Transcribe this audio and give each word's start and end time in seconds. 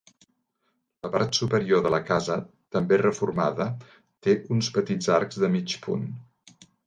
La 1.05 1.09
part 1.15 1.39
superior 1.39 1.83
de 1.87 1.91
la 1.95 1.99
casa 2.07 2.37
també 2.77 2.99
reformada 3.03 3.67
té 4.27 4.35
uns 4.57 4.71
petits 4.81 5.11
arcs 5.19 5.41
de 5.45 5.51
mig 5.57 5.77
punt. 5.87 6.11